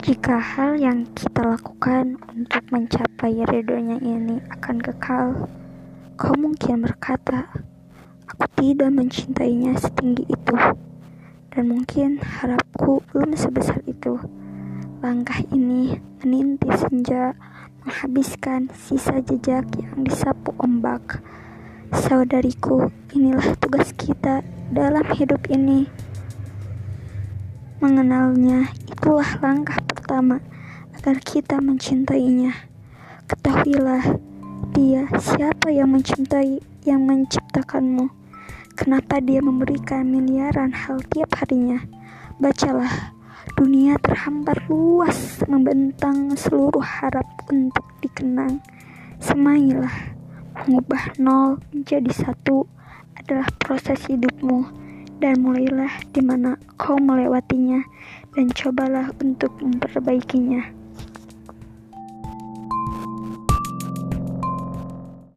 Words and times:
Jika 0.00 0.40
hal 0.40 0.80
yang 0.80 1.04
kita 1.12 1.44
lakukan 1.44 2.16
untuk 2.32 2.64
mencapai 2.72 3.44
ridhonya 3.44 4.00
ini 4.00 4.40
akan 4.48 4.80
kekal, 4.80 5.44
kau 6.16 6.32
mungkin 6.40 6.88
berkata, 6.88 7.52
aku 8.24 8.48
tidak 8.56 8.96
mencintainya 8.96 9.76
setinggi 9.76 10.24
itu. 10.24 10.56
Dan 11.52 11.76
mungkin 11.76 12.16
harapku 12.16 13.04
belum 13.12 13.36
sebesar 13.36 13.84
itu. 13.84 14.16
Langkah 15.04 15.44
ini 15.52 16.00
menintis 16.24 16.80
senja, 16.80 17.36
menghabiskan 17.84 18.72
sisa 18.72 19.20
jejak 19.20 19.68
yang 19.76 20.00
disapu 20.00 20.56
ombak. 20.64 21.20
Saudariku, 21.92 22.88
inilah 23.12 23.52
tugas 23.60 23.92
kita 23.92 24.40
dalam 24.72 25.04
hidup 25.12 25.44
ini. 25.52 25.84
Mengenalnya 27.84 28.72
itulah 28.88 29.40
langkah 29.40 29.80
pertama 30.10 30.42
agar 30.98 31.22
kita 31.22 31.62
mencintainya. 31.62 32.50
Ketahuilah, 33.30 34.18
dia 34.74 35.06
siapa 35.22 35.70
yang 35.70 35.94
mencintai, 35.94 36.58
yang 36.82 37.06
menciptakanmu. 37.06 38.10
Kenapa 38.74 39.22
dia 39.22 39.38
memberikan 39.38 40.02
miliaran 40.10 40.74
hal 40.74 40.98
tiap 41.14 41.30
harinya? 41.38 41.78
Bacalah, 42.42 43.14
dunia 43.54 44.02
terhampar 44.02 44.58
luas 44.66 45.46
membentang 45.46 46.34
seluruh 46.34 46.82
harap 46.82 47.30
untuk 47.46 47.86
dikenang. 48.02 48.58
Semailah 49.22 49.94
Mengubah 50.58 51.22
nol 51.22 51.62
menjadi 51.70 52.10
satu 52.10 52.66
adalah 53.14 53.46
proses 53.62 54.10
hidupmu 54.10 54.79
dan 55.20 55.44
mulailah 55.44 55.92
di 56.16 56.24
mana 56.24 56.56
kau 56.80 56.96
melewatinya 56.96 57.84
dan 58.32 58.48
cobalah 58.56 59.12
untuk 59.20 59.52
memperbaikinya. 59.60 60.79